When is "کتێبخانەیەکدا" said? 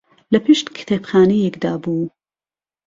0.77-1.73